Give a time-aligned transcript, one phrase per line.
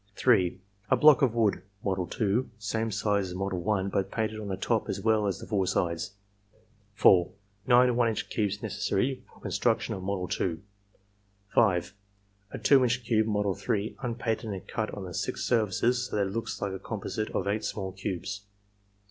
[0.15, 0.59] (3)
[0.89, 4.57] A block of wood (model 2), same size as model 1 but painted on the
[4.57, 6.13] top as well as the four sides.
[6.95, 7.29] (4)
[7.67, 10.59] Nine 1 inch cubes necessary for con struction of model 2.
[11.53, 11.93] (5)
[12.49, 16.23] A 2 inch cube (model 3), unpainted and cut on the six surfaces so that
[16.25, 18.41] it looks like a composite of eight small cubes.